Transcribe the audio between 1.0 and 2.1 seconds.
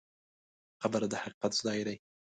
د حقیقت ځای دی.